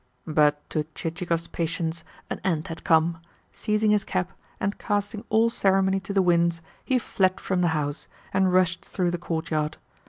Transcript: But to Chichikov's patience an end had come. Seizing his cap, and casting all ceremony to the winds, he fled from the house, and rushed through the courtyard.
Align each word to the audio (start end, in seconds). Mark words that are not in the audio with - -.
But 0.25 0.67
to 0.71 0.85
Chichikov's 0.95 1.45
patience 1.45 2.03
an 2.27 2.41
end 2.43 2.69
had 2.69 2.83
come. 2.83 3.19
Seizing 3.51 3.91
his 3.91 4.03
cap, 4.03 4.31
and 4.59 4.79
casting 4.79 5.23
all 5.29 5.51
ceremony 5.51 5.99
to 5.99 6.11
the 6.11 6.23
winds, 6.23 6.63
he 6.83 6.97
fled 6.97 7.39
from 7.39 7.61
the 7.61 7.67
house, 7.77 8.07
and 8.33 8.51
rushed 8.51 8.83
through 8.83 9.11
the 9.11 9.19
courtyard. 9.19 9.77